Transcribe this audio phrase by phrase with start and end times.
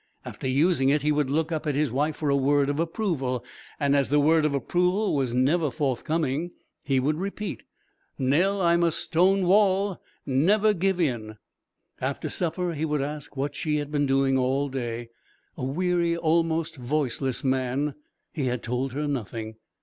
[0.25, 3.45] After using it he would look up at his wife for a word of approval;
[3.79, 6.49] and as the word of approval was never forthcoming,
[6.81, 7.61] he would repeat:
[8.17, 11.37] "Nell, I'm a stone wall; never give in."
[12.01, 15.09] After supper he would ask what she had been doing all day.
[15.55, 17.93] A weary, almost voiceless, man,
[18.31, 19.57] he had told her nothing.